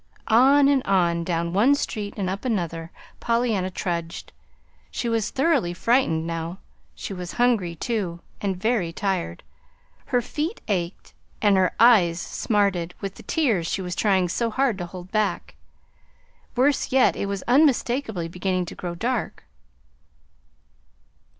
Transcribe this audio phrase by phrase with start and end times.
[0.29, 4.31] On and on, down one street and up another, Pollyanna trudged.
[4.89, 6.57] She was thoroughly frightened now.
[6.95, 9.43] She was hungry, too, and very tired.
[10.07, 14.79] Her feet ached, and her eyes smarted with the tears she was trying so hard
[14.79, 15.53] to hold back.
[16.55, 19.43] Worse yet, it was unmistakably beginning to grow dark.